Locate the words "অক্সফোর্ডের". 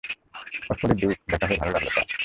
0.69-0.97